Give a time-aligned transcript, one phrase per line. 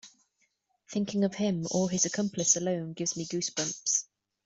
[0.89, 4.07] Thinking of him or his accomplice alone gives me goose bumps.